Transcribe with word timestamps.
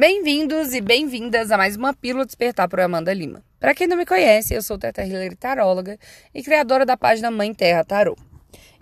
Bem-vindos 0.00 0.72
e 0.72 0.80
bem-vindas 0.80 1.50
a 1.50 1.58
mais 1.58 1.76
uma 1.76 1.92
Pílula 1.92 2.24
Despertar 2.24 2.66
por 2.70 2.80
Amanda 2.80 3.12
Lima. 3.12 3.44
Para 3.58 3.74
quem 3.74 3.86
não 3.86 3.98
me 3.98 4.06
conhece, 4.06 4.54
eu 4.54 4.62
sou 4.62 4.78
Teta 4.78 5.04
Hillary 5.04 5.36
Taróloga 5.36 5.98
e 6.32 6.42
criadora 6.42 6.86
da 6.86 6.96
página 6.96 7.30
Mãe 7.30 7.52
Terra 7.52 7.84
Tarô. 7.84 8.16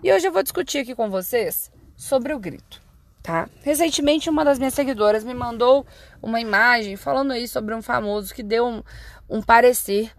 E 0.01 0.13
hoje 0.13 0.25
eu 0.25 0.31
vou 0.31 0.41
discutir 0.41 0.77
aqui 0.77 0.95
com 0.95 1.09
vocês 1.09 1.69
sobre 1.93 2.33
o 2.33 2.39
grito, 2.39 2.81
tá? 3.21 3.49
Recentemente 3.63 4.29
uma 4.29 4.45
das 4.45 4.57
minhas 4.59 4.73
seguidoras 4.73 5.25
me 5.25 5.33
mandou 5.33 5.85
uma 6.21 6.39
imagem 6.39 6.95
falando 6.95 7.33
aí 7.33 7.49
sobre 7.49 7.75
um 7.75 7.81
famoso 7.81 8.33
que 8.33 8.41
deu 8.41 8.65
um, 8.65 8.81
um 9.29 9.41
parecer 9.41 10.13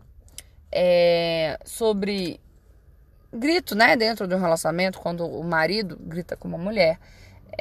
é, 0.71 1.59
sobre 1.65 2.39
grito, 3.33 3.75
né, 3.75 3.97
dentro 3.97 4.29
de 4.29 4.35
um 4.35 4.39
relacionamento, 4.39 5.01
quando 5.01 5.25
o 5.25 5.43
marido 5.43 5.97
grita 5.99 6.37
com 6.37 6.47
uma 6.47 6.59
mulher. 6.59 6.99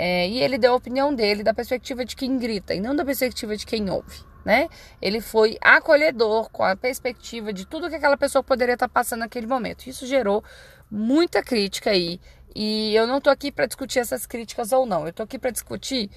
É, 0.01 0.29
e 0.29 0.41
ele 0.41 0.57
deu 0.57 0.71
a 0.71 0.75
opinião 0.77 1.13
dele 1.13 1.43
da 1.43 1.53
perspectiva 1.53 2.05
de 2.05 2.15
quem 2.15 2.37
grita 2.37 2.73
e 2.73 2.79
não 2.79 2.95
da 2.95 3.03
perspectiva 3.03 3.57
de 3.57 3.65
quem 3.65 3.89
ouve, 3.89 4.23
né? 4.45 4.69
Ele 5.01 5.19
foi 5.19 5.57
acolhedor 5.59 6.49
com 6.51 6.63
a 6.63 6.73
perspectiva 6.73 7.51
de 7.51 7.67
tudo 7.67 7.89
que 7.89 7.95
aquela 7.95 8.15
pessoa 8.15 8.41
poderia 8.41 8.75
estar 8.75 8.87
passando 8.87 9.19
naquele 9.19 9.45
momento. 9.45 9.87
Isso 9.87 10.07
gerou 10.07 10.41
muita 10.89 11.43
crítica 11.43 11.89
aí. 11.89 12.17
E 12.55 12.95
eu 12.95 13.05
não 13.05 13.19
tô 13.19 13.29
aqui 13.29 13.51
para 13.51 13.65
discutir 13.65 13.99
essas 13.99 14.25
críticas 14.25 14.71
ou 14.71 14.85
não. 14.85 15.05
Eu 15.05 15.11
tô 15.11 15.23
aqui 15.23 15.37
para 15.37 15.51
discutir 15.51 16.09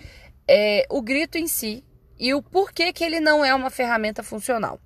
é, 0.47 0.87
o 0.89 1.03
grito 1.03 1.37
em 1.37 1.49
si, 1.49 1.85
e 2.21 2.33
o 2.35 2.41
porquê 2.41 2.93
que 2.93 3.03
ele 3.03 3.19
não 3.19 3.45
é 3.45 3.53
uma 3.53 3.69
ferramenta 3.69 4.23
funcional. 4.23 4.79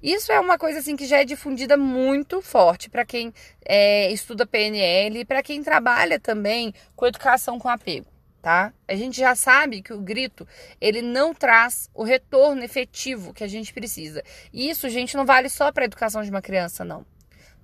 Isso 0.00 0.30
é 0.30 0.38
uma 0.38 0.56
coisa 0.56 0.78
assim 0.78 0.94
que 0.94 1.08
já 1.08 1.18
é 1.18 1.24
difundida 1.24 1.76
muito 1.76 2.40
forte 2.40 2.88
para 2.88 3.04
quem 3.04 3.34
é, 3.64 4.12
estuda 4.12 4.46
PNL 4.46 5.18
e 5.18 5.24
para 5.24 5.42
quem 5.42 5.60
trabalha 5.60 6.20
também 6.20 6.72
com 6.94 7.04
educação 7.04 7.58
com 7.58 7.68
apego. 7.68 8.13
Tá? 8.44 8.74
A 8.86 8.94
gente 8.94 9.18
já 9.18 9.34
sabe 9.34 9.80
que 9.80 9.90
o 9.90 9.98
grito 10.02 10.46
ele 10.78 11.00
não 11.00 11.32
traz 11.32 11.88
o 11.94 12.04
retorno 12.04 12.62
efetivo 12.62 13.32
que 13.32 13.42
a 13.42 13.48
gente 13.48 13.72
precisa. 13.72 14.22
E 14.52 14.68
isso, 14.68 14.86
gente, 14.90 15.16
não 15.16 15.24
vale 15.24 15.48
só 15.48 15.72
para 15.72 15.84
a 15.84 15.86
educação 15.86 16.22
de 16.22 16.28
uma 16.28 16.42
criança, 16.42 16.84
não. 16.84 17.06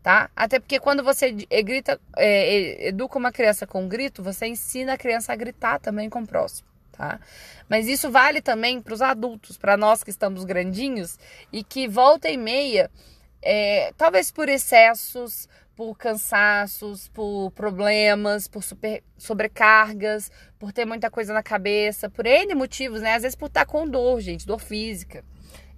Tá? 0.02 0.30
Até 0.34 0.58
porque 0.58 0.80
quando 0.80 1.04
você 1.04 1.32
grita, 1.32 2.00
é, 2.16 2.88
educa 2.88 3.18
uma 3.18 3.30
criança 3.30 3.66
com 3.66 3.86
grito, 3.86 4.22
você 4.22 4.46
ensina 4.46 4.94
a 4.94 4.96
criança 4.96 5.34
a 5.34 5.36
gritar 5.36 5.78
também 5.80 6.08
com 6.08 6.22
o 6.22 6.26
próximo 6.26 6.66
tá? 6.92 7.20
Mas 7.68 7.86
isso 7.86 8.10
vale 8.10 8.40
também 8.40 8.80
para 8.80 8.94
os 8.94 9.02
adultos, 9.02 9.58
para 9.58 9.76
nós 9.76 10.02
que 10.02 10.10
estamos 10.10 10.44
grandinhos 10.44 11.18
e 11.52 11.62
que 11.62 11.88
volta 11.88 12.30
e 12.30 12.38
meia, 12.38 12.90
é, 13.42 13.92
talvez 13.98 14.30
por 14.30 14.48
excessos, 14.48 15.46
por 15.80 15.96
cansaços, 15.96 17.08
por 17.08 17.50
problemas, 17.52 18.46
por 18.46 18.62
super, 18.62 19.02
sobrecargas, 19.16 20.30
por 20.58 20.74
ter 20.74 20.84
muita 20.84 21.10
coisa 21.10 21.32
na 21.32 21.42
cabeça, 21.42 22.10
por 22.10 22.26
N 22.26 22.54
motivos, 22.54 23.00
né? 23.00 23.14
Às 23.14 23.22
vezes 23.22 23.34
por 23.34 23.46
estar 23.46 23.64
com 23.64 23.88
dor, 23.88 24.20
gente, 24.20 24.46
dor 24.46 24.60
física. 24.60 25.24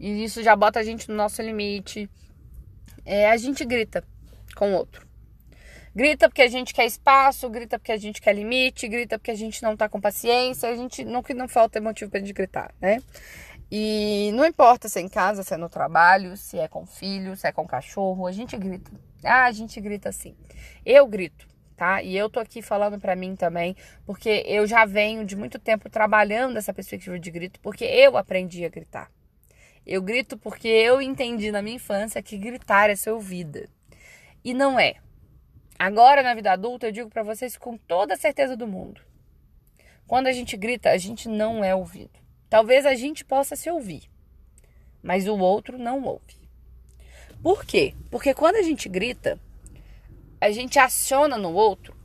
E 0.00 0.24
isso 0.24 0.42
já 0.42 0.56
bota 0.56 0.80
a 0.80 0.82
gente 0.82 1.08
no 1.08 1.14
nosso 1.14 1.40
limite. 1.40 2.10
É, 3.06 3.30
a 3.30 3.36
gente 3.36 3.64
grita 3.64 4.02
com 4.56 4.72
o 4.72 4.74
outro. 4.74 5.06
Grita 5.94 6.28
porque 6.28 6.42
a 6.42 6.48
gente 6.48 6.74
quer 6.74 6.84
espaço, 6.84 7.48
grita 7.48 7.78
porque 7.78 7.92
a 7.92 7.96
gente 7.96 8.20
quer 8.20 8.34
limite, 8.34 8.88
grita 8.88 9.20
porque 9.20 9.30
a 9.30 9.36
gente 9.36 9.62
não 9.62 9.76
tá 9.76 9.88
com 9.88 10.00
paciência, 10.00 10.68
a 10.68 10.74
gente 10.74 11.04
não 11.04 11.22
que 11.22 11.32
não 11.32 11.46
falta 11.46 11.80
motivo 11.80 12.10
pra 12.10 12.18
gente 12.18 12.32
gritar, 12.32 12.74
né? 12.80 13.00
E 13.74 14.30
não 14.34 14.44
importa 14.44 14.86
se 14.86 14.98
é 14.98 15.02
em 15.02 15.08
casa, 15.08 15.42
se 15.42 15.54
é 15.54 15.56
no 15.56 15.66
trabalho, 15.66 16.36
se 16.36 16.58
é 16.58 16.68
com 16.68 16.84
filho, 16.84 17.34
se 17.34 17.46
é 17.46 17.52
com 17.52 17.66
cachorro, 17.66 18.26
a 18.26 18.30
gente 18.30 18.54
grita. 18.54 18.92
Ah, 19.24 19.46
a 19.46 19.50
gente 19.50 19.80
grita 19.80 20.10
assim. 20.10 20.36
Eu 20.84 21.06
grito, 21.06 21.48
tá? 21.74 22.02
E 22.02 22.14
eu 22.14 22.28
tô 22.28 22.38
aqui 22.38 22.60
falando 22.60 23.00
para 23.00 23.16
mim 23.16 23.34
também, 23.34 23.74
porque 24.04 24.44
eu 24.46 24.66
já 24.66 24.84
venho 24.84 25.24
de 25.24 25.34
muito 25.34 25.58
tempo 25.58 25.88
trabalhando 25.88 26.58
essa 26.58 26.74
perspectiva 26.74 27.18
de 27.18 27.30
grito, 27.30 27.58
porque 27.60 27.86
eu 27.86 28.18
aprendi 28.18 28.62
a 28.62 28.68
gritar. 28.68 29.10
Eu 29.86 30.02
grito 30.02 30.36
porque 30.36 30.68
eu 30.68 31.00
entendi 31.00 31.50
na 31.50 31.62
minha 31.62 31.76
infância 31.76 32.22
que 32.22 32.36
gritar 32.36 32.90
é 32.90 32.94
ser 32.94 33.12
ouvida. 33.12 33.70
E 34.44 34.52
não 34.52 34.78
é. 34.78 34.96
Agora, 35.78 36.22
na 36.22 36.34
vida 36.34 36.52
adulta, 36.52 36.88
eu 36.88 36.92
digo 36.92 37.08
para 37.08 37.22
vocês 37.22 37.56
com 37.56 37.78
toda 37.78 38.12
a 38.12 38.18
certeza 38.18 38.54
do 38.54 38.66
mundo. 38.66 39.00
Quando 40.06 40.26
a 40.26 40.32
gente 40.32 40.58
grita, 40.58 40.90
a 40.90 40.98
gente 40.98 41.26
não 41.26 41.64
é 41.64 41.74
ouvido. 41.74 42.21
Talvez 42.52 42.84
a 42.84 42.94
gente 42.94 43.24
possa 43.24 43.56
se 43.56 43.70
ouvir, 43.70 44.10
mas 45.02 45.26
o 45.26 45.38
outro 45.38 45.78
não 45.78 46.02
ouve. 46.02 46.36
Por 47.42 47.64
quê? 47.64 47.94
Porque 48.10 48.34
quando 48.34 48.56
a 48.56 48.62
gente 48.62 48.90
grita, 48.90 49.40
a 50.38 50.50
gente 50.50 50.78
aciona 50.78 51.38
no 51.38 51.54
outro 51.54 51.96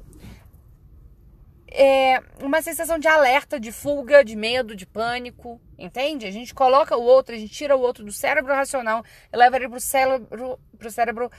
é 1.69 2.24
uma 2.41 2.62
sensação 2.62 2.97
de 2.97 3.09
alerta, 3.09 3.59
de 3.59 3.74
fuga, 3.74 4.24
de 4.24 4.38
medo, 4.38 4.74
de 4.74 4.86
pânico, 4.86 5.59
entende? 5.78 6.25
A 6.25 6.31
gente 6.31 6.56
coloca 6.56 6.96
o 6.96 7.03
outro, 7.03 7.36
a 7.36 7.38
gente 7.38 7.53
tira 7.53 7.75
o 7.75 7.81
outro 7.81 8.06
do 8.06 8.13
cérebro 8.13 8.53
racional 8.53 9.03
e 9.34 9.36
leva 9.36 9.57
ele 9.57 9.68
pro 9.68 9.81
cérebro, 9.81 10.57
cérebro 10.90 11.30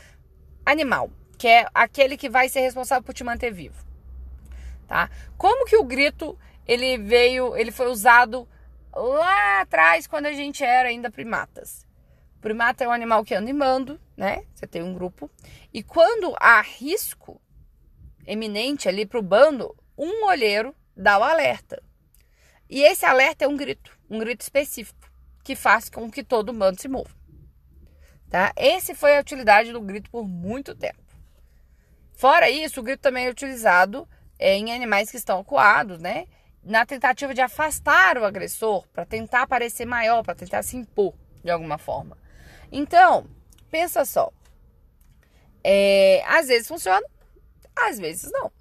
animal 0.67 1.11
que 1.39 1.49
é 1.49 1.67
aquele 1.73 2.19
que 2.19 2.29
vai 2.29 2.51
ser 2.51 2.61
responsável 2.61 3.03
por 3.03 3.15
te 3.15 3.25
manter 3.25 3.51
vivo, 3.51 3.83
tá? 4.87 5.09
Como 5.39 5.65
que 5.65 5.79
o 5.79 5.85
grito 5.85 6.39
ele 6.67 6.99
veio, 6.99 7.57
ele 7.57 7.71
foi 7.71 7.87
usado 7.87 8.47
lá 8.95 9.61
atrás 9.61 10.07
quando 10.07 10.27
a 10.27 10.33
gente 10.33 10.65
era 10.65 10.89
ainda 10.89 11.11
primatas? 11.11 11.87
O 12.37 12.41
primata 12.41 12.85
é 12.85 12.89
um 12.89 12.93
animal 12.93 13.25
que 13.25 13.35
anda 13.35 13.51
em 13.51 13.57
bando, 13.57 14.01
né? 14.17 14.45
Você 14.55 14.67
tem 14.67 14.83
um 14.83 14.95
grupo 14.95 15.31
e 15.73 15.83
quando 15.83 16.35
há 16.39 16.61
risco 16.61 17.41
eminente 18.27 18.89
ali 18.89 19.07
para 19.07 19.19
o 19.19 19.23
bando, 19.23 19.75
um 19.97 20.27
olheiro 20.27 20.75
dá 20.97 21.19
o 21.19 21.23
alerta. 21.23 21.83
E 22.69 22.83
esse 22.83 23.07
alerta 23.07 23.45
é 23.45 23.49
um 23.49 23.57
grito, 23.57 23.99
um 24.11 24.19
grito 24.19 24.43
específico 24.43 25.11
que 25.43 25.57
faz 25.57 25.89
com 25.89 26.11
que 26.11 26.23
todo 26.23 26.51
o 26.51 26.53
bando 26.53 26.81
se 26.81 26.89
mova. 26.89 27.11
Tá? 28.29 28.53
Esse 28.57 28.95
foi 28.95 29.17
a 29.17 29.21
utilidade 29.21 29.73
do 29.73 29.81
grito 29.81 30.11
por 30.11 30.29
muito 30.29 30.75
tempo. 30.75 31.03
Fora 32.13 32.51
isso, 32.51 32.81
o 32.81 32.83
grito 32.83 33.01
também 33.01 33.27
é 33.27 33.31
utilizado 33.31 34.07
é, 34.39 34.55
em 34.55 34.73
animais 34.73 35.11
que 35.11 35.17
estão 35.17 35.41
acuados, 35.41 35.99
né? 35.99 36.27
Na 36.63 36.85
tentativa 36.85 37.33
de 37.33 37.41
afastar 37.41 38.19
o 38.19 38.25
agressor, 38.25 38.87
para 38.89 39.07
tentar 39.07 39.47
parecer 39.47 39.87
maior, 39.87 40.23
para 40.23 40.35
tentar 40.35 40.63
se 40.63 40.77
impor 40.77 41.15
de 41.43 41.51
alguma 41.51 41.79
forma. 41.79 42.17
Então, 42.71 43.27
pensa 43.71 44.05
só. 44.05 44.31
É, 45.65 46.23
às 46.27 46.49
vezes 46.49 46.69
funciona, 46.69 47.07
às 47.75 47.99
vezes 47.99 48.31
não. 48.31 48.53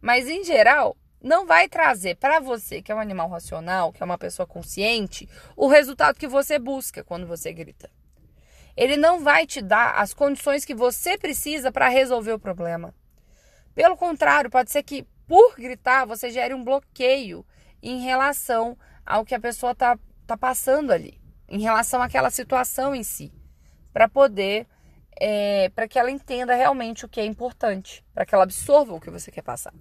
Mas 0.00 0.28
em 0.28 0.44
geral, 0.44 0.96
não 1.22 1.46
vai 1.46 1.68
trazer 1.68 2.16
para 2.16 2.38
você, 2.40 2.82
que 2.82 2.92
é 2.92 2.94
um 2.94 3.00
animal 3.00 3.28
racional, 3.28 3.92
que 3.92 4.02
é 4.02 4.06
uma 4.06 4.18
pessoa 4.18 4.46
consciente, 4.46 5.28
o 5.56 5.68
resultado 5.68 6.18
que 6.18 6.28
você 6.28 6.58
busca 6.58 7.02
quando 7.02 7.26
você 7.26 7.52
grita. 7.52 7.90
Ele 8.76 8.96
não 8.96 9.20
vai 9.20 9.46
te 9.46 9.62
dar 9.62 9.92
as 9.92 10.12
condições 10.12 10.64
que 10.64 10.74
você 10.74 11.16
precisa 11.16 11.72
para 11.72 11.88
resolver 11.88 12.32
o 12.32 12.38
problema. 12.38 12.92
Pelo 13.74 13.96
contrário, 13.96 14.50
pode 14.50 14.70
ser 14.70 14.82
que 14.82 15.06
por 15.26 15.56
gritar 15.56 16.04
você 16.04 16.30
gere 16.30 16.54
um 16.54 16.64
bloqueio 16.64 17.44
em 17.82 18.00
relação 18.00 18.76
ao 19.04 19.24
que 19.24 19.34
a 19.34 19.40
pessoa 19.40 19.72
está 19.72 19.98
tá 20.26 20.36
passando 20.36 20.90
ali, 20.90 21.20
em 21.48 21.60
relação 21.60 22.02
àquela 22.02 22.30
situação 22.30 22.94
em 22.94 23.02
si, 23.02 23.32
para 23.92 24.08
poder, 24.08 24.66
é, 25.20 25.68
para 25.70 25.86
que 25.86 25.98
ela 25.98 26.10
entenda 26.10 26.54
realmente 26.54 27.04
o 27.04 27.08
que 27.08 27.20
é 27.20 27.24
importante, 27.24 28.04
para 28.14 28.24
que 28.24 28.34
ela 28.34 28.44
absorva 28.44 28.94
o 28.94 29.00
que 29.00 29.10
você 29.10 29.30
quer 29.30 29.42
passar. 29.42 29.74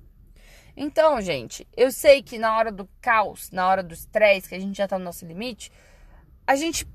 Então, 0.75 1.21
gente, 1.21 1.67
eu 1.77 1.91
sei 1.91 2.23
que 2.23 2.37
na 2.37 2.57
hora 2.57 2.71
do 2.71 2.89
caos, 2.99 3.51
na 3.51 3.67
hora 3.67 3.83
do 3.83 3.93
estresse, 3.93 4.49
que 4.49 4.55
a 4.55 4.59
gente 4.59 4.75
já 4.75 4.85
está 4.85 4.97
no 4.97 5.05
nosso 5.05 5.25
limite, 5.25 5.71
a 6.47 6.55
gente 6.55 6.87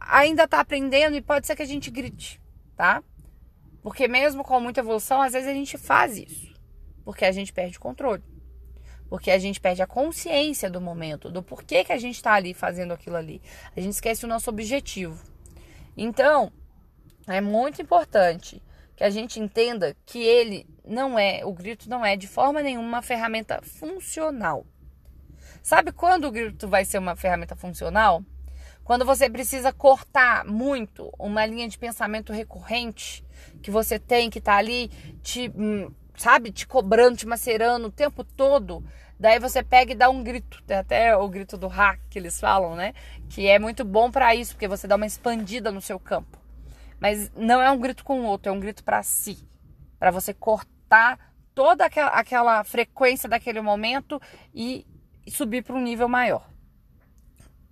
ainda 0.00 0.44
está 0.44 0.60
aprendendo 0.60 1.16
e 1.16 1.20
pode 1.20 1.46
ser 1.46 1.56
que 1.56 1.62
a 1.62 1.66
gente 1.66 1.90
grite, 1.90 2.40
tá? 2.76 3.02
Porque 3.82 4.06
mesmo 4.06 4.44
com 4.44 4.60
muita 4.60 4.80
evolução, 4.80 5.20
às 5.20 5.32
vezes 5.32 5.48
a 5.48 5.54
gente 5.54 5.76
faz 5.76 6.16
isso. 6.16 6.57
Porque 7.08 7.24
a 7.24 7.32
gente 7.32 7.54
perde 7.54 7.78
o 7.78 7.80
controle. 7.80 8.22
Porque 9.08 9.30
a 9.30 9.38
gente 9.38 9.58
perde 9.58 9.80
a 9.80 9.86
consciência 9.86 10.68
do 10.68 10.78
momento, 10.78 11.30
do 11.30 11.42
porquê 11.42 11.82
que 11.82 11.90
a 11.90 11.96
gente 11.96 12.16
está 12.16 12.34
ali 12.34 12.52
fazendo 12.52 12.92
aquilo 12.92 13.16
ali. 13.16 13.40
A 13.74 13.80
gente 13.80 13.94
esquece 13.94 14.26
o 14.26 14.28
nosso 14.28 14.50
objetivo. 14.50 15.18
Então, 15.96 16.52
é 17.26 17.40
muito 17.40 17.80
importante 17.80 18.62
que 18.94 19.02
a 19.02 19.08
gente 19.08 19.40
entenda 19.40 19.96
que 20.04 20.18
ele 20.18 20.66
não 20.84 21.18
é, 21.18 21.46
o 21.46 21.52
grito 21.54 21.88
não 21.88 22.04
é 22.04 22.14
de 22.14 22.28
forma 22.28 22.60
nenhuma 22.62 22.86
uma 22.86 23.00
ferramenta 23.00 23.62
funcional. 23.62 24.66
Sabe 25.62 25.92
quando 25.92 26.26
o 26.26 26.30
grito 26.30 26.68
vai 26.68 26.84
ser 26.84 26.98
uma 26.98 27.16
ferramenta 27.16 27.56
funcional? 27.56 28.22
Quando 28.84 29.06
você 29.06 29.30
precisa 29.30 29.72
cortar 29.72 30.44
muito 30.44 31.10
uma 31.18 31.46
linha 31.46 31.70
de 31.70 31.78
pensamento 31.78 32.34
recorrente 32.34 33.24
que 33.62 33.70
você 33.70 33.98
tem, 33.98 34.28
que 34.28 34.42
tá 34.42 34.56
ali 34.56 34.88
te, 35.22 35.50
hum, 35.56 35.90
sabe, 36.18 36.52
te 36.52 36.66
cobrando, 36.66 37.16
te 37.16 37.26
macerando 37.26 37.86
o 37.88 37.92
tempo 37.92 38.22
todo, 38.24 38.84
daí 39.18 39.38
você 39.38 39.62
pega 39.62 39.92
e 39.92 39.96
dá 39.96 40.10
um 40.10 40.22
grito, 40.22 40.62
tem 40.64 40.76
até 40.76 41.16
o 41.16 41.28
grito 41.28 41.56
do 41.56 41.68
hack 41.68 42.00
que 42.10 42.18
eles 42.18 42.38
falam, 42.38 42.76
né? 42.76 42.92
Que 43.30 43.46
é 43.46 43.58
muito 43.58 43.84
bom 43.84 44.10
para 44.10 44.34
isso, 44.34 44.52
porque 44.54 44.68
você 44.68 44.86
dá 44.86 44.96
uma 44.96 45.06
expandida 45.06 45.72
no 45.72 45.80
seu 45.80 45.98
campo. 45.98 46.38
Mas 47.00 47.30
não 47.34 47.62
é 47.62 47.70
um 47.70 47.78
grito 47.78 48.04
com 48.04 48.20
o 48.20 48.24
outro, 48.24 48.50
é 48.50 48.54
um 48.54 48.60
grito 48.60 48.84
para 48.84 49.02
si, 49.02 49.38
para 49.98 50.10
você 50.10 50.34
cortar 50.34 51.18
toda 51.54 51.84
aquela, 51.86 52.10
aquela 52.10 52.64
frequência 52.64 53.28
daquele 53.28 53.60
momento 53.60 54.20
e 54.54 54.86
subir 55.28 55.62
para 55.62 55.76
um 55.76 55.82
nível 55.82 56.08
maior. 56.08 56.48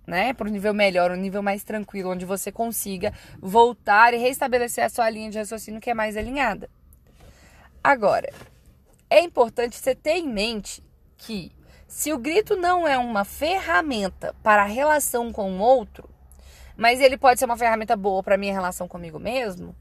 né, 0.07 0.33
para 0.33 0.47
um 0.47 0.51
nível 0.51 0.73
melhor, 0.73 1.11
um 1.11 1.15
nível 1.17 1.43
mais 1.43 1.63
tranquilo, 1.65 2.11
onde 2.11 2.25
você 2.25 2.49
consiga 2.51 3.13
voltar 3.41 4.13
e 4.13 4.17
restabelecer 4.17 4.85
a 4.85 4.89
sua 4.89 5.09
linha 5.09 5.29
de 5.29 5.37
raciocínio 5.37 5.81
que 5.81 5.89
é 5.89 5.93
mais 5.93 6.15
alinhada. 6.15 6.69
Agora, 7.87 8.33
é 9.09 9.21
importante 9.21 9.77
você 9.77 9.95
ter 9.95 10.17
em 10.17 10.27
mente 10.27 10.83
que 11.15 11.53
se 11.87 12.11
o 12.11 12.17
grito 12.17 12.57
não 12.57 12.85
é 12.85 12.97
uma 12.97 13.23
ferramenta 13.23 14.35
para 14.43 14.63
a 14.63 14.65
relação 14.65 15.31
com 15.31 15.53
o 15.53 15.61
outro, 15.61 16.09
mas 16.75 16.99
ele 16.99 17.17
pode 17.17 17.39
ser 17.39 17.45
uma 17.45 17.55
ferramenta 17.55 17.95
boa 17.95 18.21
para 18.21 18.35
minha 18.35 18.51
relação 18.51 18.89
comigo 18.89 19.17
mesmo, 19.19 19.73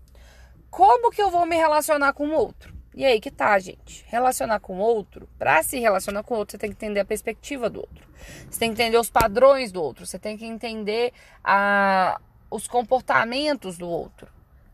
como 0.71 1.11
que 1.11 1.21
eu 1.21 1.33
vou 1.33 1.45
me 1.47 1.57
relacionar 1.57 2.13
com 2.13 2.29
o 2.29 2.33
outro? 2.33 2.73
E 2.95 3.05
aí 3.05 3.21
que 3.21 3.29
tá, 3.29 3.59
gente. 3.59 4.05
Relacionar 4.07 4.61
com 4.61 4.79
o 4.79 4.83
outro, 4.83 5.29
para 5.37 5.61
se 5.65 5.81
relacionar 5.81 6.23
com 6.23 6.35
o 6.35 6.39
outro, 6.39 6.53
você 6.53 6.59
tem 6.59 6.71
que 6.71 6.77
entender 6.77 7.01
a 7.01 7.05
perspectiva 7.05 7.69
do 7.69 7.81
outro. 7.81 8.09
Você 8.49 8.61
tem 8.61 8.73
que 8.73 8.81
entender 8.81 8.99
os 8.99 9.11
padrões 9.11 9.73
do 9.73 9.83
outro, 9.83 10.07
você 10.07 10.17
tem 10.17 10.39
que 10.39 10.47
entender 10.47 11.13
a, 11.43 12.21
os 12.49 12.69
comportamentos 12.69 13.77
do 13.77 13.89
outro. 13.89 14.29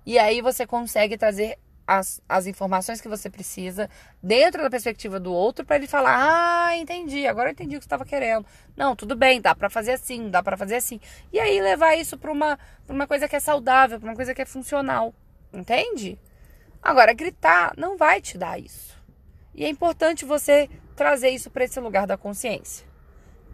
E 0.04 0.18
aí 0.18 0.42
você 0.42 0.66
consegue 0.66 1.16
trazer 1.16 1.58
as, 1.86 2.20
as 2.28 2.46
informações 2.46 3.00
que 3.00 3.08
você 3.08 3.28
precisa 3.28 3.88
dentro 4.22 4.62
da 4.62 4.70
perspectiva 4.70 5.18
do 5.18 5.32
outro 5.32 5.64
para 5.64 5.76
ele 5.76 5.86
falar: 5.86 6.16
"Ah, 6.16 6.76
entendi, 6.76 7.26
agora 7.26 7.48
eu 7.48 7.52
entendi 7.52 7.76
o 7.76 7.78
que 7.78 7.84
estava 7.84 8.04
querendo". 8.04 8.46
Não, 8.76 8.94
tudo 8.96 9.16
bem, 9.16 9.40
dá 9.40 9.54
para 9.54 9.68
fazer 9.68 9.92
assim, 9.92 10.30
dá 10.30 10.42
para 10.42 10.56
fazer 10.56 10.76
assim. 10.76 11.00
E 11.32 11.38
aí 11.40 11.60
levar 11.60 11.94
isso 11.96 12.16
para 12.18 12.30
uma 12.30 12.58
uma 12.88 13.06
coisa 13.06 13.28
que 13.28 13.36
é 13.36 13.40
saudável, 13.40 13.98
para 13.98 14.08
uma 14.08 14.16
coisa 14.16 14.34
que 14.34 14.42
é 14.42 14.46
funcional. 14.46 15.14
Entende? 15.52 16.18
Agora, 16.82 17.12
gritar 17.12 17.74
não 17.76 17.96
vai 17.96 18.20
te 18.20 18.36
dar 18.36 18.58
isso. 18.58 18.96
E 19.54 19.64
é 19.64 19.68
importante 19.68 20.24
você 20.24 20.68
trazer 20.96 21.30
isso 21.30 21.50
para 21.50 21.64
esse 21.64 21.78
lugar 21.78 22.06
da 22.06 22.16
consciência, 22.16 22.86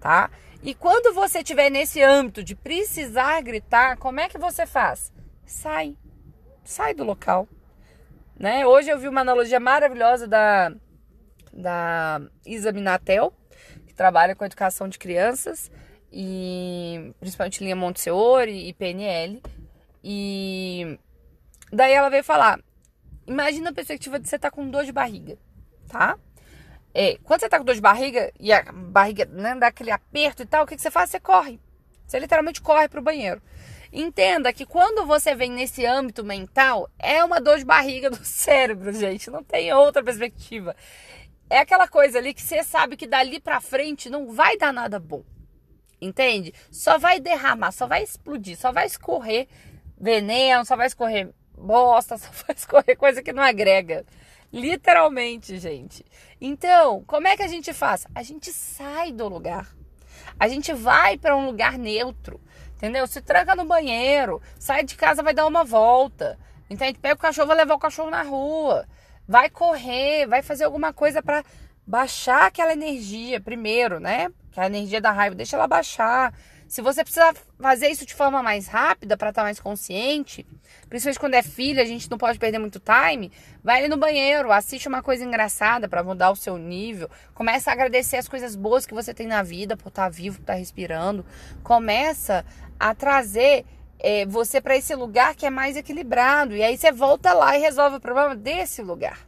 tá? 0.01 0.31
E 0.63 0.75
quando 0.75 1.15
você 1.15 1.39
estiver 1.39 1.71
nesse 1.71 2.03
âmbito 2.03 2.43
de 2.43 2.55
precisar 2.55 3.41
gritar, 3.43 3.97
como 3.97 4.21
é 4.21 4.29
que 4.29 4.39
você 4.39 4.67
faz? 4.67 5.13
Sai. 5.45 5.97
Sai 6.65 6.95
do 6.95 7.05
local. 7.05 7.49
Né? 8.39 8.65
Hoje 8.65 8.89
eu 8.89 8.99
vi 8.99 9.09
uma 9.09 9.23
analogia 9.23 9.59
maravilhosa 9.59 10.29
da, 10.29 10.73
da 11.53 12.21
Isa 12.47 12.71
Minatel, 12.71 13.33
que 13.85 13.93
trabalha 13.93 14.37
com 14.37 14.45
educação 14.45 14.89
de 14.89 14.97
crianças, 14.97 15.71
e 16.13 17.13
principalmente 17.19 17.65
linha 17.65 17.75
Montessori 17.75 18.69
e 18.69 18.73
PNL. 18.73 19.43
E 20.05 20.99
daí 21.73 21.93
ela 21.93 22.09
veio 22.09 22.23
falar: 22.23 22.61
imagina 23.27 23.71
a 23.71 23.75
perspectiva 23.75 24.21
de 24.21 24.29
você 24.29 24.37
estar 24.37 24.51
tá 24.51 24.55
com 24.55 24.71
dor 24.71 24.85
de 24.85 24.93
barriga, 24.93 25.37
tá? 25.89 26.17
É, 26.95 27.19
quando 27.25 27.41
você 27.41 27.49
tá 27.49 27.59
com 27.59 27.65
dor 27.65 27.75
de 27.75 27.81
barriga 27.81 28.33
e 28.39 28.53
a 28.53 28.63
barriga 28.73 29.25
né, 29.27 29.57
dá 29.57 29.67
aquele 29.67 29.91
aperto 29.91 30.45
e 30.45 30.47
tal, 30.47 30.63
o 30.63 30.67
que, 30.67 30.77
que 30.77 30.83
você 30.83 30.93
faz? 30.93 31.11
Você 31.11 31.19
corre. 31.19 31.61
Você 32.07 32.19
literalmente 32.21 32.63
corre 32.63 32.89
pro 32.89 33.03
banheiro. 33.03 33.43
Entenda 33.93 34.53
que 34.53 34.67
quando 34.67 35.07
você 35.07 35.35
vem 35.35 35.51
nesse 35.51 35.85
âmbito 35.85 36.25
mental, 36.25 36.91
é 36.99 37.23
uma 37.25 37.41
dor 37.41 37.59
de 37.59 37.65
barriga 37.65 38.11
do 38.11 38.23
cérebro, 38.25 38.93
gente. 38.93 39.31
Não 39.31 39.43
tem 39.43 39.73
outra 39.73 40.03
perspectiva. 40.03 40.77
É 41.51 41.59
aquela 41.59 41.89
coisa 41.89 42.19
ali 42.19 42.35
que 42.35 42.43
você 42.43 42.63
sabe 42.63 42.97
que 42.97 43.07
dali 43.07 43.41
pra 43.41 43.61
frente 43.61 44.11
não 44.11 44.31
vai 44.31 44.59
dar 44.59 44.73
nada 44.73 44.99
bom. 44.99 45.25
Entende? 46.01 46.53
Só 46.71 46.99
vai 46.99 47.19
derramar, 47.19 47.73
só 47.73 47.87
vai 47.87 48.03
explodir, 48.03 48.57
só 48.57 48.71
vai 48.71 48.87
escorrer 48.87 49.49
veneno, 49.99 50.65
só 50.65 50.77
vai 50.77 50.87
escorrer 50.87 51.31
bosta, 51.57 52.17
só 52.19 52.29
vai 52.47 52.55
escorrer 52.55 52.97
coisa 52.97 53.23
que 53.23 53.33
não 53.33 53.43
agrega. 53.43 54.05
Literalmente, 54.53 55.59
gente. 55.59 56.05
Então, 56.41 57.03
como 57.07 57.27
é 57.27 57.37
que 57.37 57.43
a 57.43 57.49
gente 57.49 57.73
faz? 57.73 58.07
A 58.15 58.23
gente 58.23 58.53
sai 58.53 59.13
do 59.13 59.29
lugar. 59.29 59.75
A 60.39 60.49
gente 60.49 60.73
vai 60.73 61.19
para 61.19 61.37
um 61.37 61.47
lugar 61.47 61.77
neutro. 61.77 62.41
Entendeu? 62.79 63.09
Se 63.09 63.21
tranca 63.21 63.57
no 63.57 63.65
banheiro, 63.65 64.41
sai 64.57 64.85
de 64.85 64.95
casa, 64.95 65.21
vai 65.21 65.35
dar 65.35 65.49
uma 65.49 65.65
volta. 65.65 66.39
Entende? 66.71 66.97
Pega 66.97 67.17
o 67.17 67.19
cachorro, 67.19 67.49
vai 67.49 67.57
levar 67.57 67.75
o 67.75 67.79
cachorro 67.79 68.09
na 68.09 68.23
rua. 68.23 68.87
Vai 69.27 69.51
correr, 69.51 70.29
vai 70.29 70.43
fazer 70.43 70.63
alguma 70.63 70.93
coisa 70.93 71.21
para 71.21 71.45
baixar 71.85 72.47
aquela 72.47 72.73
energia 72.73 73.41
primeiro, 73.41 73.99
né? 73.99 74.31
Que 74.53 74.61
a 74.61 74.67
energia 74.67 75.01
da 75.01 75.11
raiva, 75.11 75.35
deixa 75.35 75.57
ela 75.57 75.67
baixar. 75.67 76.33
Se 76.69 76.83
você 76.83 77.03
precisa 77.03 77.33
fazer 77.59 77.89
isso 77.89 78.05
de 78.05 78.15
forma 78.15 78.43
mais 78.43 78.69
rápida 78.69 79.17
para 79.17 79.31
estar 79.31 79.41
tá 79.41 79.47
mais 79.47 79.59
consciente, 79.59 80.47
principalmente 80.87 81.19
quando 81.19 81.35
é 81.35 81.43
filha, 81.43 81.83
a 81.83 81.87
gente 81.87 82.11
não 82.11 82.19
pode 82.19 82.39
perder 82.39 82.59
muito 82.59 82.79
time, 82.79 83.33
vai 83.65 83.79
ali 83.79 83.89
no 83.89 83.97
banheiro, 83.97 84.53
assiste 84.53 84.87
uma 84.87 85.03
coisa 85.03 85.25
engraçada 85.25 85.89
para 85.89 86.05
mudar 86.05 86.31
o 86.31 86.37
seu 86.37 86.59
nível, 86.59 87.09
começa 87.35 87.71
a 87.71 87.73
agradecer 87.73 88.19
as 88.19 88.29
coisas 88.29 88.55
boas 88.55 88.85
que 88.85 88.93
você 88.93 89.15
tem 89.15 89.27
na 89.27 89.43
vida 89.43 89.79
por 89.79 89.89
estar 89.89 90.05
tá 90.05 90.09
vivo, 90.11 90.37
por 90.37 90.43
estar 90.43 90.53
tá 90.53 90.59
respirando, 90.59 91.25
começa 91.63 92.45
a 92.79 92.95
trazer 92.95 93.65
é, 93.99 94.25
você 94.27 94.61
para 94.61 94.77
esse 94.77 94.95
lugar 94.95 95.35
que 95.35 95.47
é 95.47 95.51
mais 95.51 95.77
equilibrado 95.77 96.55
e 96.55 96.63
aí 96.63 96.77
você 96.77 96.93
volta 96.93 97.33
lá 97.33 97.57
e 97.57 97.61
resolve 97.61 97.97
o 97.97 98.01
problema 98.01 98.35
desse 98.37 98.83
lugar, 98.83 99.27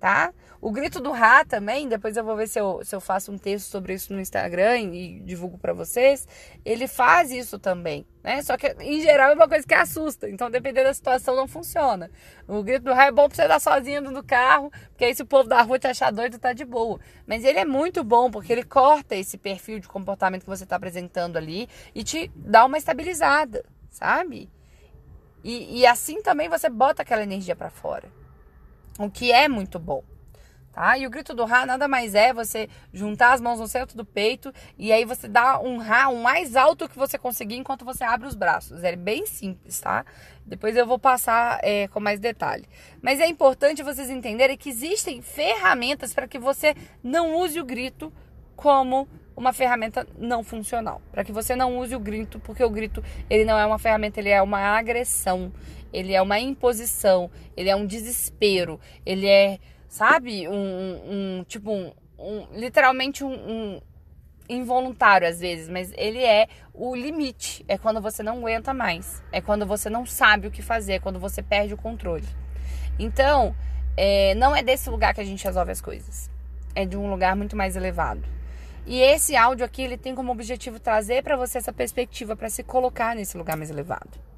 tá? 0.00 0.32
O 0.64 0.70
grito 0.70 1.00
do 1.00 1.10
Rá 1.10 1.44
também, 1.44 1.88
depois 1.88 2.16
eu 2.16 2.22
vou 2.22 2.36
ver 2.36 2.46
se 2.46 2.56
eu, 2.56 2.84
se 2.84 2.94
eu 2.94 3.00
faço 3.00 3.32
um 3.32 3.36
texto 3.36 3.66
sobre 3.66 3.94
isso 3.94 4.12
no 4.12 4.20
Instagram 4.20 4.78
e 4.78 5.18
divulgo 5.18 5.58
para 5.58 5.72
vocês. 5.72 6.28
Ele 6.64 6.86
faz 6.86 7.32
isso 7.32 7.58
também, 7.58 8.06
né? 8.22 8.40
Só 8.42 8.56
que 8.56 8.68
em 8.78 9.00
geral 9.00 9.32
é 9.32 9.34
uma 9.34 9.48
coisa 9.48 9.66
que 9.66 9.74
assusta, 9.74 10.30
então 10.30 10.48
dependendo 10.48 10.86
da 10.86 10.94
situação 10.94 11.34
não 11.34 11.48
funciona. 11.48 12.08
O 12.46 12.62
grito 12.62 12.84
do 12.84 12.92
Rá 12.92 13.06
é 13.06 13.10
bom 13.10 13.26
pra 13.26 13.34
você 13.34 13.48
dar 13.48 13.60
sozinho 13.60 14.02
no 14.02 14.22
carro, 14.22 14.70
porque 14.90 15.04
aí 15.04 15.12
se 15.16 15.22
o 15.22 15.26
povo 15.26 15.48
da 15.48 15.60
rua 15.62 15.80
te 15.80 15.88
achar 15.88 16.12
doido, 16.12 16.38
tá 16.38 16.52
de 16.52 16.64
boa. 16.64 17.00
Mas 17.26 17.42
ele 17.42 17.58
é 17.58 17.64
muito 17.64 18.04
bom 18.04 18.30
porque 18.30 18.52
ele 18.52 18.62
corta 18.62 19.16
esse 19.16 19.36
perfil 19.36 19.80
de 19.80 19.88
comportamento 19.88 20.42
que 20.42 20.48
você 20.48 20.64
tá 20.64 20.76
apresentando 20.76 21.38
ali 21.38 21.68
e 21.92 22.04
te 22.04 22.30
dá 22.36 22.64
uma 22.64 22.78
estabilizada, 22.78 23.64
sabe? 23.90 24.48
E, 25.42 25.80
e 25.80 25.86
assim 25.88 26.22
também 26.22 26.48
você 26.48 26.68
bota 26.68 27.02
aquela 27.02 27.24
energia 27.24 27.56
para 27.56 27.68
fora. 27.68 28.08
O 28.96 29.10
que 29.10 29.32
é 29.32 29.48
muito 29.48 29.80
bom 29.80 30.04
tá? 30.72 30.96
E 30.96 31.06
o 31.06 31.10
grito 31.10 31.34
do 31.34 31.44
Rá 31.44 31.66
nada 31.66 31.86
mais 31.86 32.14
é 32.14 32.32
você 32.32 32.68
juntar 32.92 33.32
as 33.32 33.40
mãos 33.40 33.60
no 33.60 33.66
centro 33.66 33.96
do 33.96 34.04
peito 34.04 34.52
e 34.78 34.92
aí 34.92 35.04
você 35.04 35.28
dá 35.28 35.60
um 35.60 35.78
Rá 35.78 36.08
o 36.08 36.22
mais 36.22 36.56
alto 36.56 36.88
que 36.88 36.98
você 36.98 37.18
conseguir 37.18 37.56
enquanto 37.56 37.84
você 37.84 38.04
abre 38.04 38.26
os 38.26 38.34
braços. 38.34 38.82
É 38.82 38.96
bem 38.96 39.26
simples, 39.26 39.80
tá? 39.80 40.04
Depois 40.44 40.76
eu 40.76 40.86
vou 40.86 40.98
passar 40.98 41.60
é, 41.62 41.86
com 41.88 42.00
mais 42.00 42.18
detalhe. 42.18 42.68
Mas 43.00 43.20
é 43.20 43.26
importante 43.26 43.82
vocês 43.82 44.10
entenderem 44.10 44.56
que 44.56 44.70
existem 44.70 45.22
ferramentas 45.22 46.12
para 46.12 46.26
que 46.26 46.38
você 46.38 46.74
não 47.02 47.36
use 47.36 47.60
o 47.60 47.64
grito 47.64 48.12
como 48.56 49.08
uma 49.36 49.52
ferramenta 49.52 50.06
não 50.18 50.42
funcional. 50.42 51.00
Para 51.10 51.24
que 51.24 51.32
você 51.32 51.56
não 51.56 51.78
use 51.78 51.94
o 51.94 52.00
grito, 52.00 52.38
porque 52.40 52.62
o 52.62 52.70
grito 52.70 53.02
ele 53.28 53.44
não 53.44 53.58
é 53.58 53.66
uma 53.66 53.78
ferramenta, 53.78 54.20
ele 54.20 54.28
é 54.28 54.42
uma 54.42 54.60
agressão, 54.60 55.52
ele 55.92 56.12
é 56.12 56.22
uma 56.22 56.38
imposição, 56.38 57.30
ele 57.56 57.68
é 57.68 57.76
um 57.76 57.86
desespero, 57.86 58.80
ele 59.04 59.26
é 59.26 59.58
sabe? 59.92 60.48
Um, 60.48 60.54
um 61.40 61.44
tipo, 61.44 61.70
um, 61.70 61.92
um 62.18 62.46
literalmente 62.54 63.22
um, 63.22 63.30
um, 63.30 63.80
involuntário 64.48 65.28
às 65.28 65.38
vezes, 65.38 65.68
mas 65.68 65.92
ele 65.98 66.24
é 66.24 66.48
o 66.72 66.96
limite. 66.96 67.62
É 67.68 67.76
quando 67.76 68.00
você 68.00 68.22
não 68.22 68.38
aguenta 68.38 68.72
mais. 68.72 69.22
É 69.30 69.42
quando 69.42 69.66
você 69.66 69.90
não 69.90 70.06
sabe 70.06 70.46
o 70.46 70.50
que 70.50 70.62
fazer, 70.62 70.94
é 70.94 70.98
quando 70.98 71.20
você 71.20 71.42
perde 71.42 71.74
o 71.74 71.76
controle. 71.76 72.26
Então, 72.98 73.54
é, 73.94 74.34
não 74.34 74.56
é 74.56 74.62
desse 74.62 74.88
lugar 74.88 75.12
que 75.12 75.20
a 75.20 75.24
gente 75.24 75.44
resolve 75.44 75.70
as 75.70 75.82
coisas. 75.82 76.30
É 76.74 76.86
de 76.86 76.96
um 76.96 77.10
lugar 77.10 77.36
muito 77.36 77.54
mais 77.54 77.76
elevado. 77.76 78.22
E 78.86 78.98
esse 78.98 79.36
áudio 79.36 79.66
aqui, 79.66 79.82
ele 79.82 79.98
tem 79.98 80.14
como 80.14 80.32
objetivo 80.32 80.80
trazer 80.80 81.22
para 81.22 81.36
você 81.36 81.58
essa 81.58 81.72
perspectiva 81.72 82.34
para 82.34 82.48
se 82.48 82.62
colocar 82.62 83.14
nesse 83.14 83.36
lugar 83.36 83.58
mais 83.58 83.70
elevado. 83.70 84.31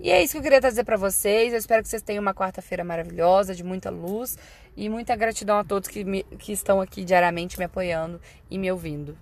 E 0.00 0.10
é 0.10 0.22
isso 0.22 0.32
que 0.32 0.38
eu 0.38 0.42
queria 0.42 0.60
trazer 0.60 0.84
para 0.84 0.96
vocês. 0.96 1.52
Eu 1.52 1.58
espero 1.58 1.82
que 1.82 1.88
vocês 1.88 2.02
tenham 2.02 2.20
uma 2.20 2.34
quarta-feira 2.34 2.84
maravilhosa, 2.84 3.54
de 3.54 3.64
muita 3.64 3.90
luz. 3.90 4.36
E 4.76 4.88
muita 4.88 5.14
gratidão 5.16 5.58
a 5.58 5.64
todos 5.64 5.88
que, 5.88 6.04
me, 6.04 6.24
que 6.38 6.52
estão 6.52 6.80
aqui 6.80 7.04
diariamente 7.04 7.58
me 7.58 7.64
apoiando 7.64 8.20
e 8.50 8.58
me 8.58 8.70
ouvindo. 8.70 9.16